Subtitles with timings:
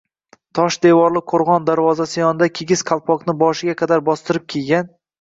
[0.59, 4.95] Tosh devorli qoʼrgʼon darvozasi yonida kigiz qalpoqni qoshiga qadar bostirib kiygan